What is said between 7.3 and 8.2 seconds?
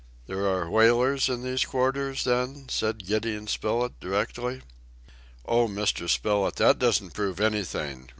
anything!"